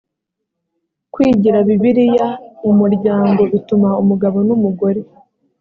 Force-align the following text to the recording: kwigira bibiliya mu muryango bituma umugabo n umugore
kwigira 1.13 1.57
bibiliya 1.67 2.27
mu 2.63 2.71
muryango 2.79 3.41
bituma 3.51 3.89
umugabo 4.01 4.37
n 4.47 4.49
umugore 4.57 5.01